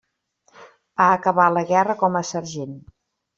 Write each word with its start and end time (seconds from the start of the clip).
Va 1.01 1.09
acabar 1.17 1.45
la 1.57 1.63
guerra 1.73 1.97
com 2.01 2.19
a 2.21 2.23
sergent. 2.31 2.75